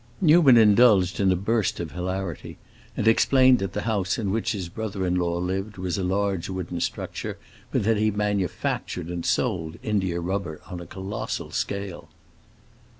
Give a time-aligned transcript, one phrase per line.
[0.19, 2.57] Newman indulged in a burst of hilarity,
[2.97, 6.49] and explained that the house in which his brother in law lived was a large
[6.49, 7.37] wooden structure,
[7.71, 12.09] but that he manufactured and sold india rubber on a colossal scale.